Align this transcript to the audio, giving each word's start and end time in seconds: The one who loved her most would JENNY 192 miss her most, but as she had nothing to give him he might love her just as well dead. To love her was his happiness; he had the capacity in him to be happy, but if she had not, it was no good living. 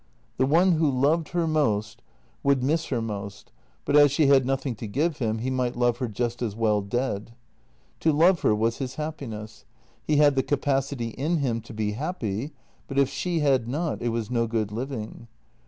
The 0.37 0.47
one 0.47 0.71
who 0.71 0.89
loved 0.89 1.29
her 1.29 1.45
most 1.45 2.01
would 2.41 2.61
JENNY 2.61 2.71
192 2.71 2.73
miss 2.73 2.85
her 2.87 3.01
most, 3.03 3.51
but 3.85 3.95
as 3.95 4.09
she 4.11 4.25
had 4.25 4.47
nothing 4.47 4.73
to 4.77 4.87
give 4.87 5.19
him 5.19 5.37
he 5.37 5.51
might 5.51 5.75
love 5.75 5.97
her 5.99 6.07
just 6.07 6.41
as 6.41 6.55
well 6.55 6.81
dead. 6.81 7.33
To 7.99 8.11
love 8.11 8.41
her 8.41 8.55
was 8.55 8.77
his 8.79 8.95
happiness; 8.95 9.63
he 10.03 10.15
had 10.17 10.33
the 10.33 10.41
capacity 10.41 11.09
in 11.09 11.37
him 11.37 11.61
to 11.61 11.73
be 11.75 11.91
happy, 11.91 12.49
but 12.87 12.97
if 12.97 13.09
she 13.09 13.41
had 13.41 13.67
not, 13.67 14.01
it 14.01 14.09
was 14.09 14.31
no 14.31 14.47
good 14.47 14.71
living. 14.71 15.27